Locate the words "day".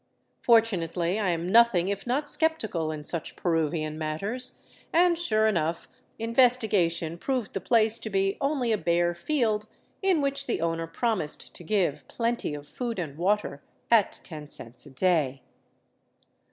14.89-15.43